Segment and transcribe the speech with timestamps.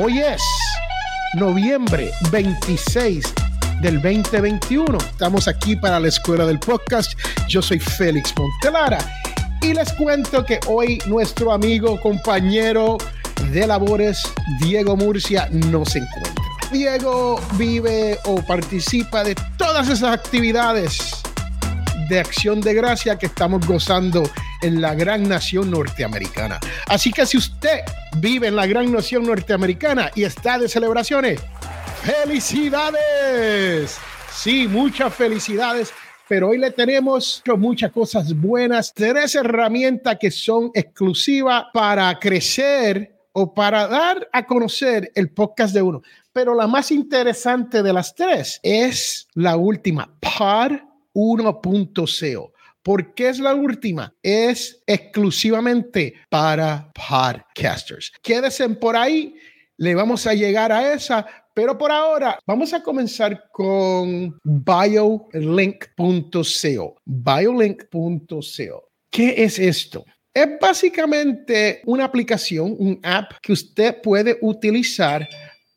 [0.00, 0.40] Hoy es
[1.34, 3.34] noviembre 26
[3.80, 4.96] del 2021.
[4.96, 7.18] Estamos aquí para la Escuela del Podcast.
[7.48, 8.98] Yo soy Félix Montelara
[9.60, 12.96] y les cuento que hoy nuestro amigo, compañero
[13.50, 14.22] de labores,
[14.60, 16.44] Diego Murcia, no se encuentra.
[16.70, 21.10] Diego vive o participa de todas esas actividades
[22.08, 24.22] de acción de gracia que estamos gozando
[24.62, 26.60] en la gran nación norteamericana.
[26.86, 27.80] Así que si usted
[28.20, 31.40] vive en la gran nación norteamericana y está de celebraciones,
[32.02, 33.98] felicidades.
[34.32, 35.92] Sí, muchas felicidades.
[36.28, 43.54] Pero hoy le tenemos muchas cosas buenas, tres herramientas que son exclusivas para crecer o
[43.54, 46.02] para dar a conocer el podcast de uno.
[46.32, 50.72] Pero la más interesante de las tres es la última, Pod
[51.14, 52.52] 1.0.
[52.88, 54.14] ¿Por qué es la última?
[54.22, 58.10] Es exclusivamente para podcasters.
[58.22, 59.34] Quédense por ahí,
[59.76, 65.36] le vamos a llegar a esa, pero por ahora vamos a comenzar con biolink.co.
[67.04, 68.88] Biolink.co.
[69.10, 70.06] ¿Qué es esto?
[70.32, 75.28] Es básicamente una aplicación, un app que usted puede utilizar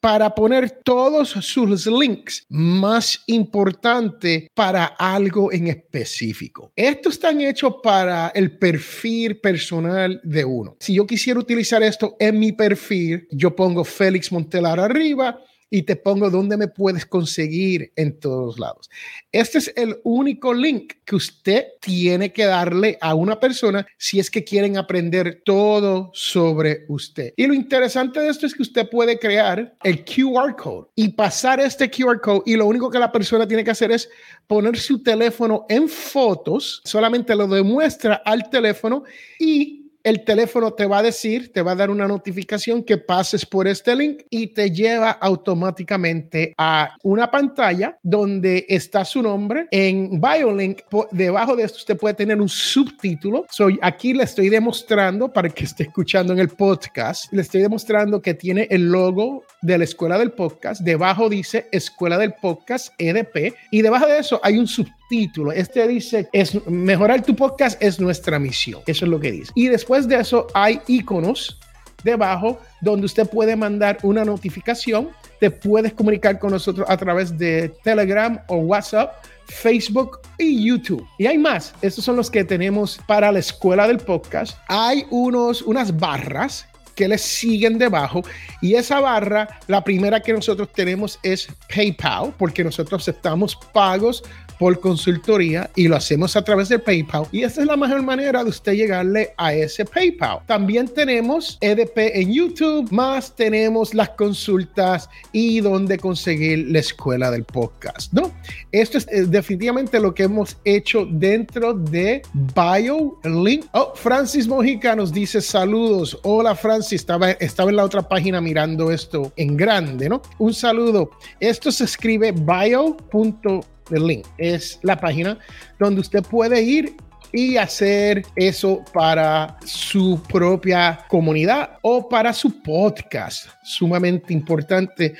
[0.02, 6.74] para poner todos sus links más importantes para algo en específico.
[6.76, 10.76] Estos están hechos para el perfil personal de uno.
[10.80, 15.40] Si yo quisiera utilizar esto en mi perfil, yo pongo Félix Montelar arriba
[15.73, 18.89] y te pongo dónde me puedes conseguir en todos lados.
[19.31, 24.30] Este es el único link que usted tiene que darle a una persona si es
[24.30, 27.33] que quieren aprender todo sobre usted.
[27.38, 31.61] Y lo interesante de esto es que usted puede crear el QR code y pasar
[31.61, 34.09] este QR code y lo único que la persona tiene que hacer es
[34.47, 39.03] poner su teléfono en fotos, solamente lo demuestra al teléfono
[39.39, 43.46] y el teléfono te va a decir, te va a dar una notificación que pases
[43.46, 49.67] por este link y te lleva automáticamente a una pantalla donde está su nombre.
[49.72, 53.45] En BioLink, debajo de esto usted puede tener un subtítulo.
[53.50, 58.22] Soy aquí le estoy demostrando para que esté escuchando en el podcast, le estoy demostrando
[58.22, 60.82] que tiene el logo de la Escuela del Podcast.
[60.82, 65.52] Debajo dice Escuela del Podcast EDP y debajo de eso hay un subtítulo título.
[65.52, 68.82] Este dice, es mejorar tu podcast es nuestra misión.
[68.88, 69.52] Eso es lo que dice.
[69.55, 71.60] Y después de eso hay iconos
[72.05, 75.10] debajo donde usted puede mandar una notificación.
[75.42, 79.26] Te puedes comunicar con nosotros a través de Telegram o WhatsApp.
[79.48, 81.05] Facebook y YouTube.
[81.17, 81.73] Y hay más.
[81.82, 84.58] Estos son los que tenemos para la escuela del podcast.
[84.70, 88.22] Hay unos, unas barras que les siguen debajo.
[88.61, 94.23] Y esa barra, la primera que nosotros tenemos es PayPal, porque nosotros aceptamos pagos
[94.61, 97.26] por consultoría y lo hacemos a través de PayPal.
[97.32, 100.42] Y esta es la mejor manera de usted llegarle a ese PayPal.
[100.45, 107.44] También tenemos EDP en YouTube, más tenemos las consultas y dónde conseguir la escuela del
[107.44, 108.32] podcast, ¿no?
[108.72, 113.66] Esto es eh, definitivamente lo que hemos hecho dentro de BioLink.
[113.72, 116.20] Oh, Francis Mojica nos dice saludos.
[116.22, 120.22] Hola Francis, estaba, estaba en la otra página mirando esto en grande, ¿no?
[120.38, 121.10] Un saludo.
[121.39, 123.66] Esto se escribe bio.link
[123.98, 124.26] el link.
[124.38, 125.38] Es la página
[125.80, 126.96] donde usted puede ir
[127.34, 133.48] y hacer eso para su propia comunidad o para su podcast.
[133.63, 135.16] Sumamente importante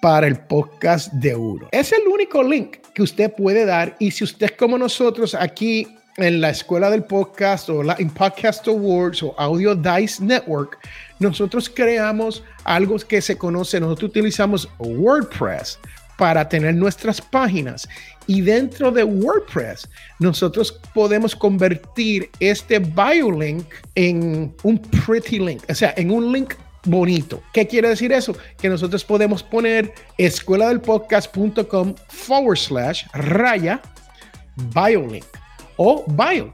[0.00, 1.68] para el podcast de uno.
[1.72, 6.40] Es el único link que usted puede dar y si usted como nosotros aquí en
[6.40, 10.78] la escuela del podcast o la en Podcast Awards o Audio Dice Network,
[11.18, 15.78] nosotros creamos algo que se conoce, nosotros utilizamos WordPress
[16.16, 17.86] para tener nuestras páginas.
[18.26, 19.88] Y dentro de WordPress,
[20.18, 26.54] nosotros podemos convertir este biolink en un pretty link, o sea, en un link
[26.84, 27.42] bonito.
[27.52, 28.36] ¿Qué quiere decir eso?
[28.58, 33.80] Que nosotros podemos poner escuela del podcast.com forward slash raya
[34.74, 35.24] biolink
[35.76, 36.52] o bio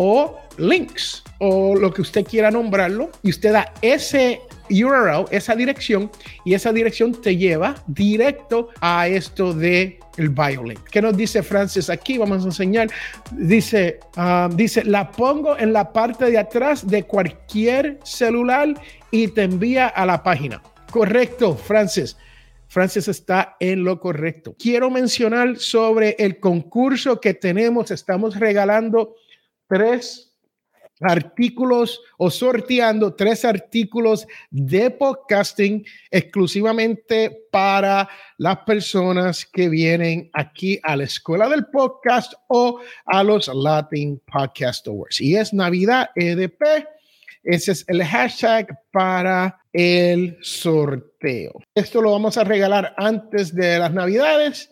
[0.00, 4.40] o links o lo que usted quiera nombrarlo y usted da ese
[4.70, 6.10] URL, esa dirección,
[6.44, 10.84] y esa dirección te lleva directo a esto de el BioLink.
[10.90, 12.18] ¿Qué nos dice Francis aquí?
[12.18, 12.88] Vamos a enseñar.
[13.32, 18.68] Dice, ah, dice, la pongo en la parte de atrás de cualquier celular
[19.10, 20.62] y te envía a la página.
[20.90, 22.16] Correcto, Francis.
[22.68, 24.54] Francis está en lo correcto.
[24.58, 27.90] Quiero mencionar sobre el concurso que tenemos.
[27.90, 29.14] Estamos regalando
[29.68, 30.28] tres
[31.00, 40.96] artículos o sorteando tres artículos de podcasting exclusivamente para las personas que vienen aquí a
[40.96, 45.20] la escuela del podcast o a los Latin Podcast Awards.
[45.20, 46.86] Y es Navidad EDP.
[47.44, 51.60] ese es el hashtag para el sorteo.
[51.74, 54.70] Esto lo vamos a regalar antes de las navidades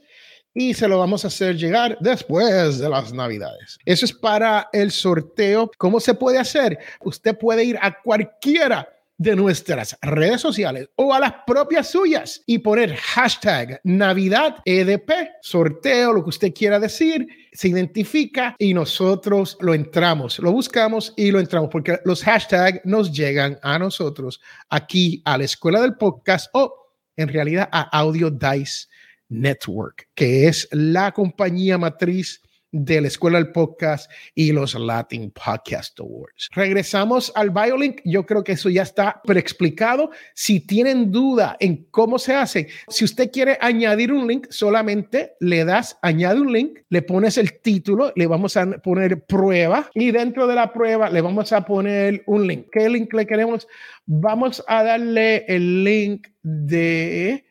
[0.59, 3.79] y se lo vamos a hacer llegar después de las navidades.
[3.85, 5.71] Eso es para el sorteo.
[5.77, 6.79] ¿Cómo se puede hacer?
[7.05, 8.89] Usted puede ir a cualquiera
[9.19, 15.11] de nuestras redes sociales o a las propias suyas y poner hashtag Navidad EDP,
[15.43, 21.31] sorteo, lo que usted quiera decir, se identifica y nosotros lo entramos, lo buscamos y
[21.31, 26.49] lo entramos porque los hashtags nos llegan a nosotros aquí a la escuela del podcast
[26.55, 28.89] o en realidad a Audio Dice
[29.29, 32.43] Network, que es la compañía matriz
[32.73, 36.51] de la Escuela del Podcast y los Latin Podcast Awards.
[36.53, 38.01] Regresamos al BioLink.
[38.05, 40.11] Yo creo que eso ya está explicado.
[40.35, 45.65] Si tienen duda en cómo se hace, si usted quiere añadir un link, solamente le
[45.65, 50.47] das añade un link, le pones el título, le vamos a poner prueba y dentro
[50.47, 52.67] de la prueba le vamos a poner un link.
[52.73, 53.67] ¿Qué link le queremos?
[54.05, 57.45] Vamos a darle el link de...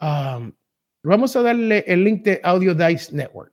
[0.00, 0.52] Um,
[1.02, 3.52] vamos a darle el link de Audio Dice Network.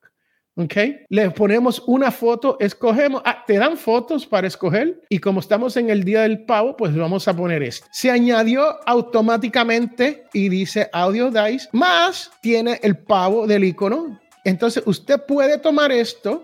[0.60, 0.75] ¿ok?
[1.07, 5.90] Le ponemos una foto, escogemos, ah, te dan fotos para escoger y como estamos en
[5.90, 7.88] el día del pavo, pues vamos a poner este.
[7.92, 14.19] Se añadió automáticamente y dice Audio Dice, más tiene el pavo del icono.
[14.44, 16.44] Entonces usted puede tomar esto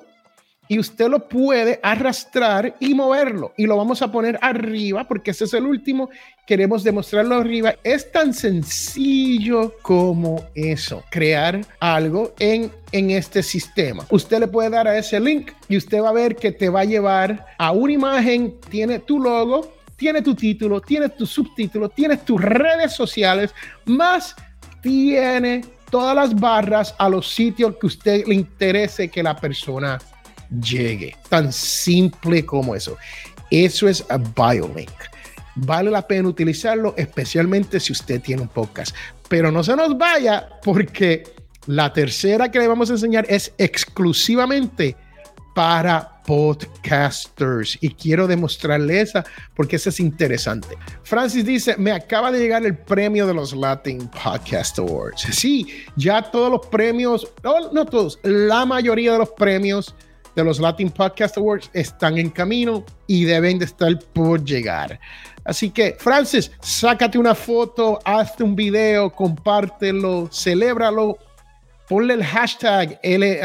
[0.67, 3.53] y usted lo puede arrastrar y moverlo.
[3.57, 6.09] Y lo vamos a poner arriba porque ese es el último.
[6.45, 7.75] Queremos demostrarlo arriba.
[7.83, 14.05] Es tan sencillo como eso crear algo en en este sistema.
[14.09, 16.81] Usted le puede dar a ese link y usted va a ver que te va
[16.81, 18.55] a llevar a una imagen.
[18.69, 23.53] Tiene tu logo tiene tu título tiene tu subtítulo tiene tus redes sociales
[23.85, 24.35] más
[24.81, 29.97] tiene todas las barras a los sitios que usted le interese que la persona
[30.49, 31.15] llegue.
[31.29, 32.97] Tan simple como eso.
[33.51, 34.91] Eso es a BioLink.
[35.55, 38.95] Vale la pena utilizarlo, especialmente si usted tiene un podcast.
[39.29, 41.23] Pero no se nos vaya porque
[41.67, 44.95] la tercera que le vamos a enseñar es exclusivamente
[45.55, 49.23] para podcasters y quiero demostrarle esa
[49.55, 50.77] porque esa es interesante.
[51.03, 55.21] Francis dice, me acaba de llegar el premio de los Latin Podcast Awards.
[55.31, 59.95] Sí, ya todos los premios, no, no todos, la mayoría de los premios
[60.35, 64.99] de los Latin Podcast Awards están en camino y deben de estar por llegar.
[65.45, 71.17] Así que, Francis, sácate una foto, hazte un video, compártelo, celébralo,
[71.87, 73.39] ponle el hashtag L,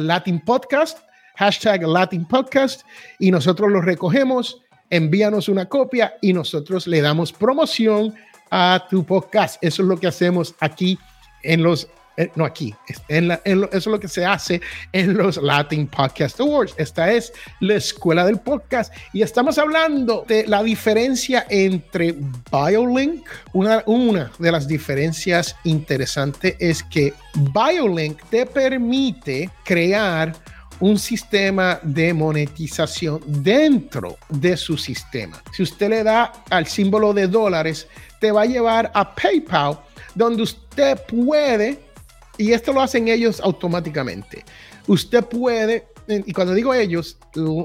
[0.00, 0.98] Latin Podcast,
[1.36, 2.82] hashtag Latin Podcast,
[3.18, 8.14] y nosotros lo recogemos, envíanos una copia y nosotros le damos promoción
[8.50, 9.62] a tu podcast.
[9.62, 10.98] Eso es lo que hacemos aquí
[11.42, 12.72] en los eh, no aquí,
[13.08, 14.60] eso es lo que se hace
[14.92, 16.74] en los Latin Podcast Awards.
[16.76, 22.14] Esta es la escuela del podcast y estamos hablando de la diferencia entre
[22.52, 23.26] BioLink.
[23.52, 27.12] Una, una de las diferencias interesantes es que
[27.52, 30.32] BioLink te permite crear
[30.80, 35.42] un sistema de monetización dentro de su sistema.
[35.52, 37.88] Si usted le da al símbolo de dólares,
[38.20, 39.80] te va a llevar a PayPal,
[40.14, 41.93] donde usted puede
[42.38, 44.44] y esto lo hacen ellos automáticamente.
[44.86, 47.18] Usted puede, y cuando digo ellos,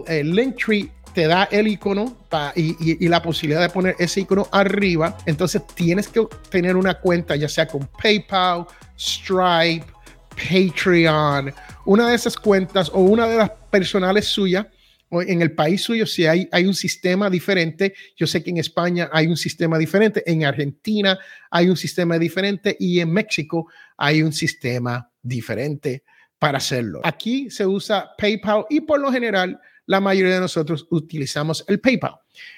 [0.07, 2.17] el Linktree te da el icono
[2.55, 5.17] y, la posibilidad de poner ese icono arriba.
[5.25, 8.65] Entonces tienes que tener una cuenta, ya sea con PayPal,
[8.98, 9.86] Stripe,
[10.29, 11.53] Patreon,
[11.86, 14.67] una de esas cuentas o una de las personales suyas
[15.12, 17.94] en el país suyo si hay, hay un sistema diferente.
[18.16, 21.18] Yo sé que en España hay un sistema diferente, en Argentina
[21.50, 26.04] hay un sistema diferente y en México hay un sistema diferente
[26.38, 27.01] para hacerlo.
[27.04, 32.13] Aquí se usa PayPal y por lo general la mayoría de nosotros utilizamos el PayPal.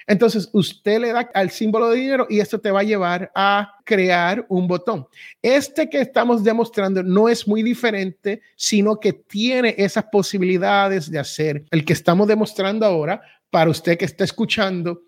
[0.05, 3.77] Entonces, usted le da al símbolo de dinero y esto te va a llevar a
[3.85, 5.07] crear un botón.
[5.41, 11.63] Este que estamos demostrando no es muy diferente, sino que tiene esas posibilidades de hacer
[11.71, 15.03] el que estamos demostrando ahora para usted que está escuchando.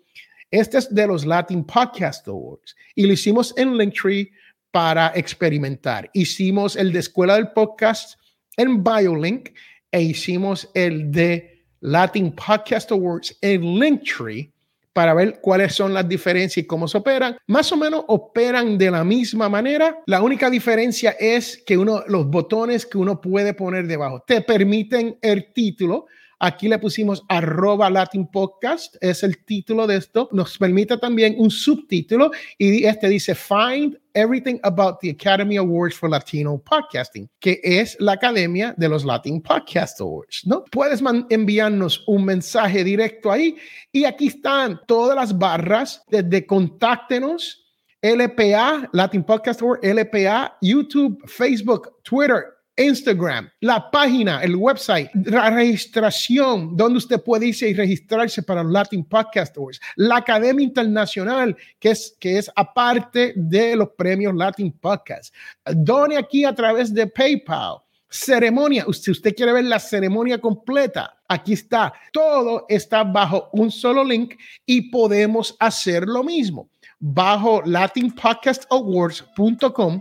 [0.50, 4.30] Este es de los Latin Podcast Awards y lo hicimos en Linktree
[4.70, 6.08] para experimentar.
[6.14, 8.18] Hicimos el de Escuela del Podcast
[8.56, 9.50] en BioLink
[9.92, 11.53] e hicimos el de
[11.84, 14.50] Latin Podcast Awards en Linktree
[14.94, 17.36] para ver cuáles son las diferencias y cómo se operan.
[17.46, 19.98] Más o menos operan de la misma manera.
[20.06, 25.18] La única diferencia es que uno, los botones que uno puede poner debajo te permiten
[25.20, 26.06] el título.
[26.46, 30.28] Aquí le pusimos arroba Latin Podcast, es el título de esto.
[30.30, 36.10] Nos permite también un subtítulo y este dice Find Everything About the Academy Awards for
[36.10, 40.64] Latino Podcasting, que es la Academia de los Latin Podcast Awards, ¿no?
[40.70, 43.56] Puedes enviarnos un mensaje directo ahí
[43.90, 47.64] y aquí están todas las barras desde contáctenos
[48.02, 56.76] LPA, Latin Podcast Award, LPA, YouTube, Facebook, Twitter, Instagram, la página, el website, la registración,
[56.76, 61.90] donde usted puede irse y registrarse para los Latin Podcast Awards, la Academia Internacional, que
[61.90, 65.34] es, que es aparte de los premios Latin Podcast.
[65.64, 67.78] Done aquí a través de PayPal.
[68.08, 71.92] Ceremonia, si usted quiere ver la ceremonia completa, aquí está.
[72.12, 76.68] Todo está bajo un solo link y podemos hacer lo mismo
[77.06, 80.00] bajo latinpodcastawards.com,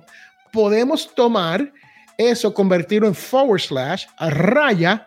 [0.53, 1.73] podemos tomar
[2.17, 5.05] eso, convertirlo en forward slash, raya,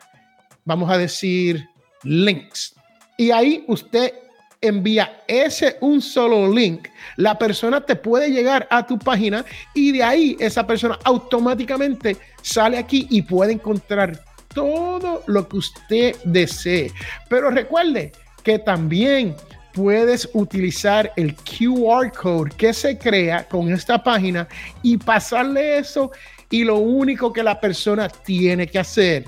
[0.65, 1.69] vamos a decir
[2.03, 2.75] links.
[3.17, 4.13] Y ahí usted
[4.61, 9.45] envía ese un solo link, la persona te puede llegar a tu página
[9.75, 14.21] y de ahí esa persona automáticamente sale aquí y puede encontrar
[14.55, 16.91] todo lo que usted desee.
[17.29, 19.35] Pero recuerde que también
[19.73, 24.49] puedes utilizar el QR code que se crea con esta página
[24.83, 26.11] y pasarle eso
[26.51, 29.25] y lo único que la persona tiene que hacer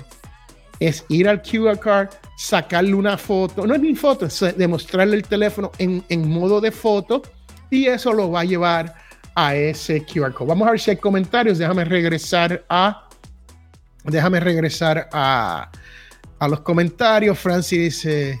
[0.79, 5.23] es ir al QR code, sacarle una foto, no es ni foto, es demostrarle el
[5.23, 7.21] teléfono en, en modo de foto
[7.69, 8.95] y eso lo va a llevar
[9.35, 10.49] a ese QR code.
[10.49, 13.07] Vamos a ver si hay comentarios, déjame regresar a,
[14.05, 15.69] déjame regresar a,
[16.39, 17.37] a los comentarios.
[17.37, 18.39] Francis dice,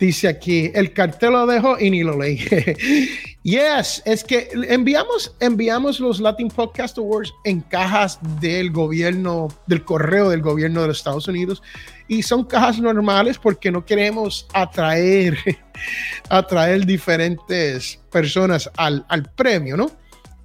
[0.00, 2.38] Dice aquí, el cartel lo dejó y ni lo leí.
[3.42, 10.30] yes, es que enviamos, enviamos los Latin Podcast Awards en cajas del gobierno, del correo
[10.30, 11.62] del gobierno de los Estados Unidos.
[12.08, 15.38] Y son cajas normales porque no queremos atraer,
[16.28, 19.90] atraer diferentes personas al, al premio, ¿no?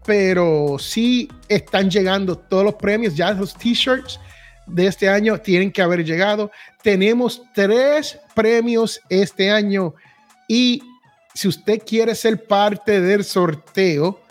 [0.06, 4.20] Pero sí están llegando todos los premios, ya los t-shirts
[4.68, 6.52] de este año tienen que haber llegado.
[6.84, 9.96] Tenemos tres premios este año
[10.48, 10.82] y
[11.36, 14.22] si usted quiere ser parte del sorteo,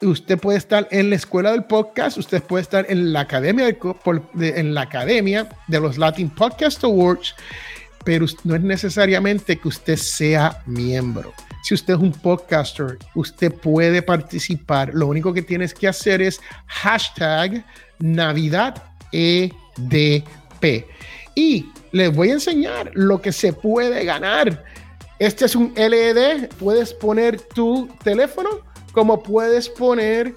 [0.00, 4.48] usted puede estar en la escuela del podcast, usted puede estar en la academia de,
[4.56, 7.34] en la academia de los Latin Podcast Awards,
[8.04, 11.32] pero no es necesariamente que usted sea miembro.
[11.64, 14.94] Si usted es un podcaster, usted puede participar.
[14.94, 17.64] Lo único que tienes que hacer es hashtag
[17.98, 20.86] Navidad EDP.
[21.34, 24.62] Y les voy a enseñar lo que se puede ganar.
[25.18, 28.50] Este es un LED, puedes poner tu teléfono
[28.92, 30.34] como puedes poner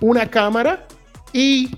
[0.00, 0.86] una cámara
[1.32, 1.70] y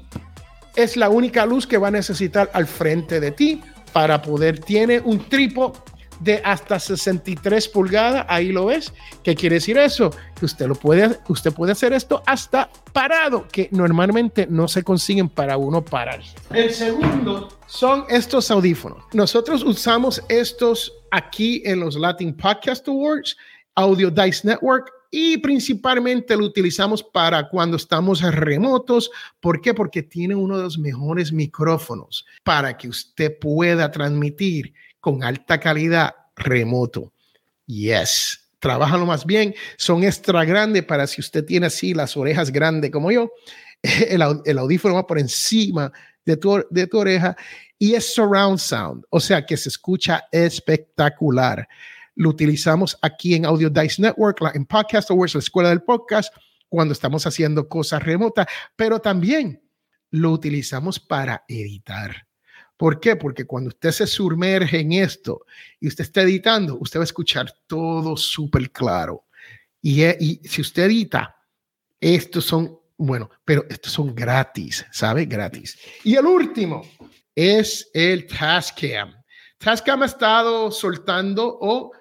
[0.76, 3.60] es la única luz que va a necesitar al frente de ti
[3.92, 5.78] para poder, tiene un trípode
[6.22, 8.92] de hasta 63 pulgadas, ahí lo ves.
[9.22, 10.10] ¿Qué quiere decir eso?
[10.38, 15.28] Que usted lo puede, usted puede hacer esto hasta parado, que normalmente no se consiguen
[15.28, 16.20] para uno parar.
[16.50, 19.04] El segundo son estos audífonos.
[19.12, 23.36] Nosotros usamos estos aquí en los Latin Podcast Awards,
[23.74, 29.10] Audio Dice Network y principalmente lo utilizamos para cuando estamos remotos.
[29.40, 29.74] ¿Por qué?
[29.74, 36.14] Porque tiene uno de los mejores micrófonos para que usted pueda transmitir con alta calidad
[36.36, 37.12] remoto.
[37.66, 42.92] Yes, trabajan más bien, son extra grandes para si usted tiene así las orejas grandes
[42.92, 43.32] como yo,
[43.82, 45.92] el, el audífono va por encima
[46.24, 47.36] de tu, de tu oreja
[47.80, 51.66] y es surround sound, o sea que se escucha espectacular.
[52.14, 56.32] Lo utilizamos aquí en Audio Dice Network, en Podcast Awards, la escuela del podcast,
[56.68, 59.60] cuando estamos haciendo cosas remotas, pero también
[60.10, 62.28] lo utilizamos para editar.
[62.76, 63.16] ¿Por qué?
[63.16, 65.44] Porque cuando usted se sumerge en esto
[65.80, 69.24] y usted está editando, usted va a escuchar todo súper claro.
[69.80, 71.36] Y, eh, y, si usted edita,
[72.00, 75.26] estos son, bueno, pero estos son gratis, ¿sabe?
[75.26, 75.78] Gratis.
[76.04, 76.82] Y el último
[77.34, 79.14] es el Tascam.
[79.58, 81.92] Tascam ha estado soltando o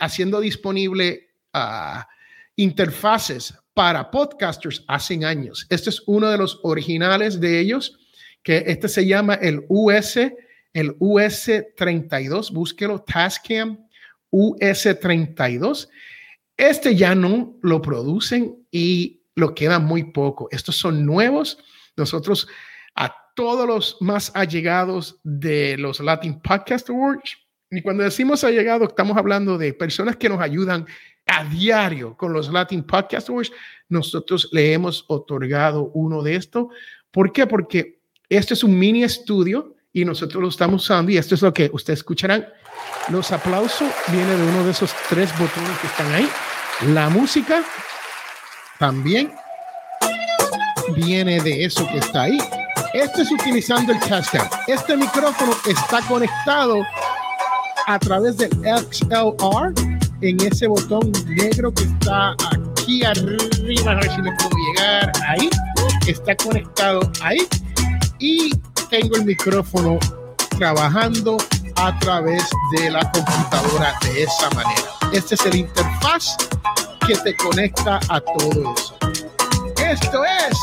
[0.00, 2.02] haciendo disponible uh,
[2.56, 5.66] interfaces para podcasters hace años.
[5.70, 7.98] Este es uno de los originales de ellos
[8.42, 10.16] que este se llama el US,
[10.72, 13.78] el US32, búsquelo, Tascam
[14.30, 15.88] US32.
[16.56, 20.48] Este ya no lo producen y lo queda muy poco.
[20.50, 21.58] Estos son nuevos.
[21.96, 22.48] Nosotros
[22.94, 27.38] a todos los más allegados de los Latin Podcast Awards,
[27.74, 30.86] y cuando decimos allegado, estamos hablando de personas que nos ayudan
[31.24, 33.50] a diario con los Latin Podcast Awards.
[33.88, 36.66] Nosotros le hemos otorgado uno de estos.
[37.10, 37.46] ¿Por qué?
[37.46, 38.01] Porque
[38.36, 41.70] este es un mini estudio y nosotros lo estamos usando y esto es lo que
[41.72, 42.46] ustedes escucharán.
[43.08, 46.28] Los aplausos vienen de uno de esos tres botones que están ahí.
[46.94, 47.62] La música
[48.78, 49.32] también
[50.96, 52.38] viene de eso que está ahí.
[52.94, 54.48] Esto es utilizando el hashtag.
[54.66, 56.82] Este micrófono está conectado
[57.86, 59.74] a través del XLR
[60.22, 63.92] en ese botón negro que está aquí arriba.
[63.92, 65.50] A ver si le puedo llegar ahí.
[66.06, 67.46] Está conectado ahí.
[68.24, 68.50] Y
[68.88, 69.98] tengo el micrófono
[70.56, 71.38] trabajando
[71.74, 74.80] a través de la computadora de esa manera.
[75.12, 76.36] Este es el interfaz
[77.04, 78.96] que te conecta a todo eso.
[79.76, 80.56] Esto es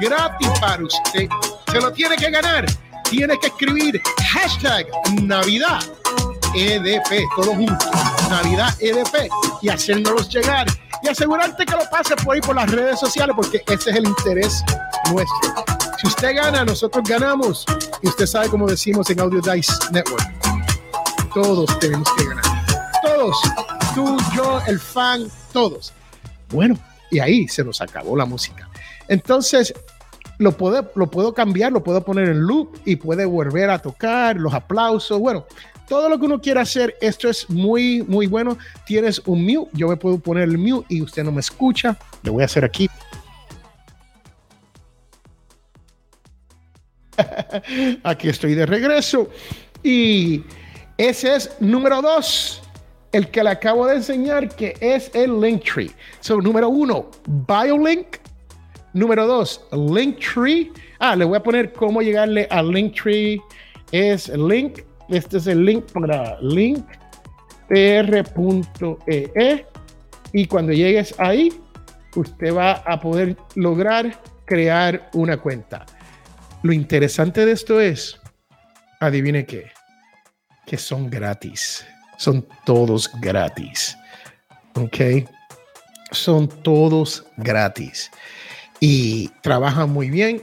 [0.00, 1.28] gratis para usted.
[1.70, 2.64] Se lo tiene que ganar.
[3.10, 4.00] Tiene que escribir
[4.32, 4.86] hashtag
[5.24, 5.80] Navidad
[6.54, 7.86] EDP, todo junto.
[8.30, 9.28] Navidad EDP
[9.60, 10.66] y hacérnoslos llegar
[11.02, 14.06] y asegurarte que lo pases por ahí por las redes sociales porque ese es el
[14.06, 14.64] interés
[15.12, 15.77] nuestro.
[16.18, 17.64] Usted gana, nosotros ganamos.
[18.02, 20.26] Y usted sabe como decimos en Audio Dice Network.
[21.32, 22.44] Todos tenemos que ganar.
[23.04, 23.36] Todos.
[23.94, 25.92] Tú, yo, el fan, todos.
[26.48, 26.76] Bueno,
[27.12, 28.68] y ahí se nos acabó la música.
[29.06, 29.72] Entonces,
[30.38, 34.38] lo puedo, lo puedo cambiar, lo puedo poner en loop y puede volver a tocar
[34.38, 35.20] los aplausos.
[35.20, 35.46] Bueno,
[35.88, 38.58] todo lo que uno quiera hacer, esto es muy, muy bueno.
[38.84, 41.96] Tienes un mute, yo me puedo poner el mute y usted no me escucha.
[42.24, 42.90] Le voy a hacer aquí.
[48.02, 49.28] aquí estoy de regreso.
[49.82, 50.42] Y
[50.96, 52.62] ese es número dos,
[53.12, 55.90] el que le acabo de enseñar, que es el Linktree.
[56.20, 58.18] So, número uno, BioLink.
[58.94, 60.72] Número dos, Linktree.
[60.98, 63.40] Ah, le voy a poner cómo llegarle al Linktree.
[63.92, 66.84] Es link este es el link para linktr.ee
[69.34, 69.66] e.
[70.32, 71.50] y cuando llegues ahí,
[72.14, 75.86] usted va a poder lograr crear una cuenta.
[76.62, 78.20] Lo interesante de esto es,
[79.00, 79.70] adivine qué,
[80.66, 81.86] que son gratis.
[82.16, 83.96] Son todos gratis.
[84.74, 85.26] ¿Ok?
[86.10, 88.10] Son todos gratis.
[88.80, 90.42] Y trabajan muy bien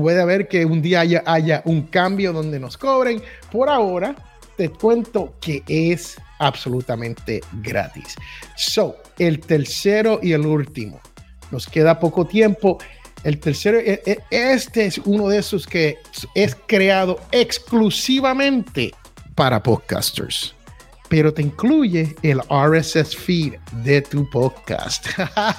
[0.00, 3.22] puede haber que un día haya, haya un cambio donde nos cobren.
[3.50, 4.14] Por ahora,
[4.56, 8.16] te cuento que es absolutamente gratis.
[8.56, 11.00] So, el tercero y el último.
[11.50, 12.78] Nos queda poco tiempo.
[13.24, 15.98] El tercero, e, e, este es uno de esos que
[16.34, 18.94] es creado exclusivamente
[19.34, 20.54] para podcasters
[21.10, 25.06] pero te incluye el RSS feed de tu podcast.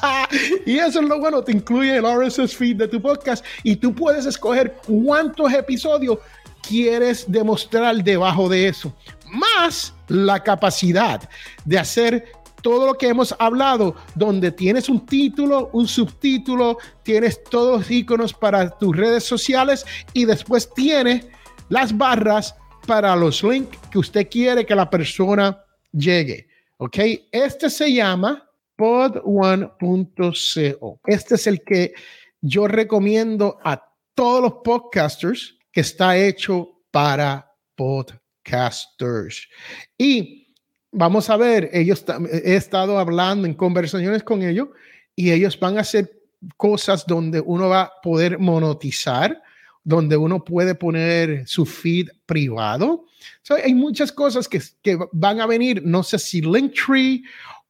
[0.65, 3.93] y eso es lo bueno, te incluye el RSS feed de tu podcast y tú
[3.93, 6.19] puedes escoger cuántos episodios
[6.65, 8.95] quieres demostrar debajo de eso,
[9.26, 11.30] más la capacidad
[11.65, 17.80] de hacer todo lo que hemos hablado, donde tienes un título, un subtítulo, tienes todos
[17.80, 21.26] los iconos para tus redes sociales y después tienes
[21.69, 22.56] las barras
[22.88, 26.47] para los links que usted quiere que la persona llegue.
[26.78, 26.97] ¿Ok?
[27.32, 29.80] Este se llama pod1.co.
[31.06, 31.93] Este es el que
[32.41, 33.82] yo recomiendo a
[34.15, 39.47] todos los podcasters que está hecho para podcasters.
[39.97, 40.40] Y
[40.91, 44.69] vamos a ver, ellos he estado hablando en conversaciones con ellos
[45.15, 46.12] y ellos van a hacer
[46.58, 49.41] cosas donde uno va a poder monetizar
[49.84, 53.06] donde uno puede poner su feed privado.
[53.63, 55.82] hay muchas cosas que, que, van a venir.
[55.84, 57.23] No sé si Linktree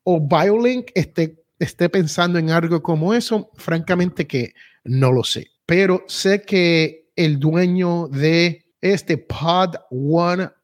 [0.03, 3.51] o BioLink esté, esté pensando en algo como eso.
[3.55, 4.53] Francamente que
[4.83, 5.47] no lo sé.
[5.65, 9.17] Pero sé que el dueño de este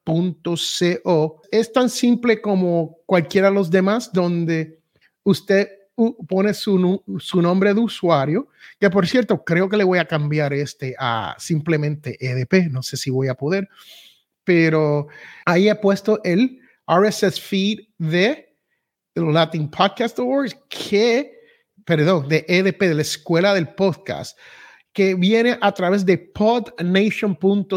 [0.08, 4.80] pod1.co es tan simple como cualquiera de los demás, donde
[5.24, 5.68] usted
[6.28, 8.48] pone su, su, nombre de usuario,
[8.80, 12.96] que por cierto, creo que le voy a cambiar este a simplemente EDP, no sé
[12.98, 13.68] si voy a poder,
[14.44, 15.08] pero
[15.46, 18.56] ahí he puesto el RSS feed de
[19.16, 21.34] Latin Podcast Awards, que,
[21.84, 24.38] perdón, de EDP, de la Escuela del Podcast,
[24.98, 27.70] que viene a través de podnation.co,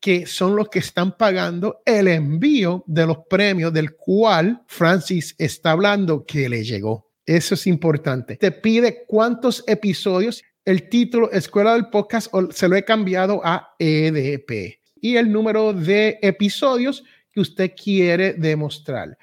[0.00, 5.72] que son los que están pagando el envío de los premios del cual Francis está
[5.72, 7.10] hablando que le llegó.
[7.26, 8.36] Eso es importante.
[8.36, 10.44] Te pide cuántos episodios.
[10.64, 14.78] El título Escuela del Podcast se lo he cambiado a EDP.
[15.00, 17.02] Y el número de episodios
[17.32, 19.18] que usted quiere demostrar.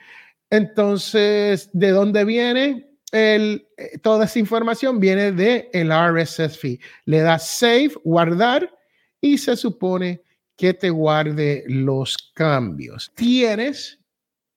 [0.49, 2.86] Entonces, ¿de dónde viene?
[3.11, 6.79] El, eh, toda esa información viene de el RSS feed.
[7.05, 8.73] Le das save, guardar
[9.21, 10.23] y se supone
[10.55, 13.11] que te guarde los cambios.
[13.15, 13.99] Tienes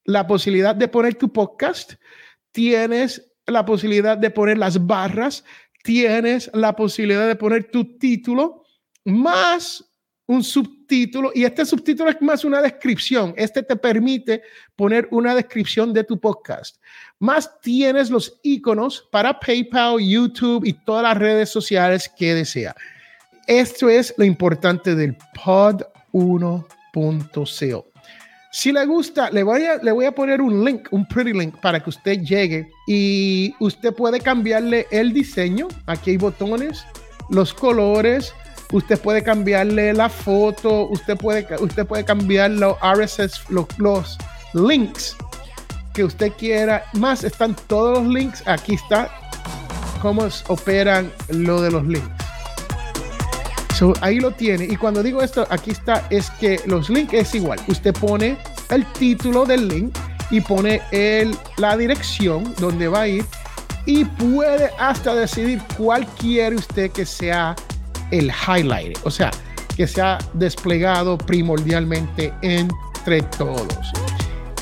[0.04, 1.94] la posibilidad de poner tu podcast,
[2.50, 5.44] tienes la posibilidad de poner las barras,
[5.84, 8.64] tienes la posibilidad de poner tu título
[9.04, 9.89] más
[10.30, 13.34] un subtítulo y este subtítulo es más una descripción.
[13.36, 14.42] Este te permite
[14.76, 16.76] poner una descripción de tu podcast.
[17.18, 22.76] Más tienes los iconos para PayPal, YouTube y todas las redes sociales que desea.
[23.48, 27.90] Esto es lo importante del Pod 1.co.
[28.52, 31.56] Si le gusta, le voy, a, le voy a poner un link, un pretty link
[31.60, 35.66] para que usted llegue y usted puede cambiarle el diseño.
[35.86, 36.84] Aquí hay botones,
[37.30, 38.32] los colores,
[38.72, 44.18] usted puede cambiarle la foto, usted puede, usted puede cambiar los RSS, los,
[44.52, 45.16] links
[45.94, 46.84] que usted quiera.
[46.94, 48.46] Más están todos los links.
[48.46, 49.10] Aquí está
[50.00, 52.08] cómo operan lo de los links.
[54.00, 54.64] ahí lo tiene.
[54.64, 57.60] Y cuando digo esto, aquí está, es que los links es igual.
[57.66, 58.36] Usted pone
[58.70, 59.96] el título del link
[60.30, 63.24] y pone el, la dirección donde va a ir
[63.86, 67.56] y puede hasta decidir cuál quiere usted que sea
[68.10, 69.30] el highlight, o sea,
[69.76, 73.92] que se ha desplegado primordialmente entre todos.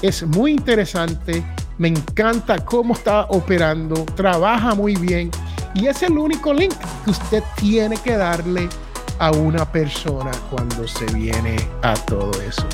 [0.02, 1.42] Es muy interesante,
[1.78, 5.30] me encanta cómo está operando, trabaja muy bien
[5.74, 8.68] y es el único link que usted tiene que darle
[9.18, 12.66] a una persona cuando se viene a todo eso.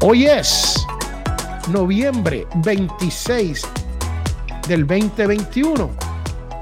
[0.00, 0.84] Hoy es
[1.68, 3.62] noviembre 26
[4.68, 6.05] del 2021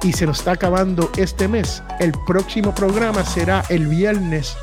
[0.04, 1.82] y se nos está acabando este mes.
[1.98, 4.54] El próximo programa será el viernes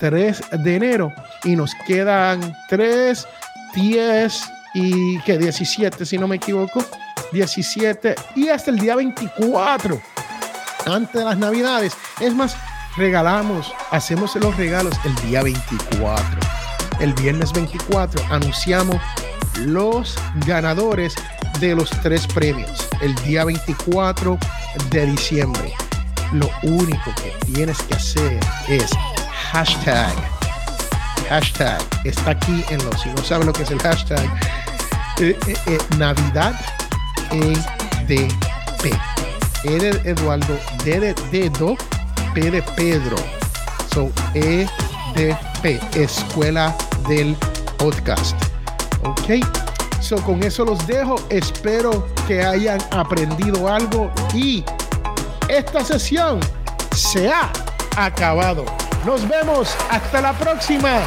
[0.00, 1.12] 3 de enero
[1.44, 3.26] y nos quedan 3,
[3.74, 4.42] 10
[4.74, 6.84] y que 17 si no me equivoco.
[7.32, 10.00] 17 y hasta el día 24
[10.86, 11.94] antes de las navidades.
[12.20, 12.56] Es más,
[12.96, 16.24] regalamos, hacemos los regalos el día 24.
[17.00, 18.96] El viernes 24 anunciamos
[19.60, 20.16] los
[20.46, 21.14] ganadores
[21.60, 22.91] de los tres premios.
[23.02, 24.38] El día 24
[24.90, 25.74] de diciembre.
[26.32, 28.38] Lo único que tienes que hacer
[28.68, 28.90] es
[29.50, 30.14] hashtag.
[31.28, 31.82] Hashtag.
[32.04, 33.00] Está aquí en los.
[33.00, 34.24] Si no saben lo que es el hashtag,
[35.18, 36.54] eh, eh, eh, Navidad
[37.32, 38.94] EDP.
[39.64, 41.76] E de Eduardo, D de dedo,
[42.34, 43.16] P de Pedro.
[43.92, 46.74] So, EDP, Escuela
[47.08, 47.36] del
[47.78, 48.36] Podcast.
[49.04, 49.61] Ok.
[50.24, 51.14] Con eso los dejo.
[51.30, 54.64] Espero que hayan aprendido algo y
[55.48, 56.40] esta sesión
[56.94, 57.50] se ha
[57.96, 58.64] acabado.
[59.06, 61.00] Nos vemos hasta la próxima.